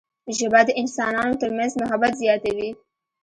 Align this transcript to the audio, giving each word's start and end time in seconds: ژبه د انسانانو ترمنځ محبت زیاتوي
ژبه 0.37 0.61
د 0.65 0.69
انسانانو 0.81 1.39
ترمنځ 1.41 1.71
محبت 1.81 2.13
زیاتوي 2.21 2.69